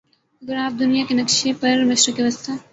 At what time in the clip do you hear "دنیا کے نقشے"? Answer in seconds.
0.79-1.51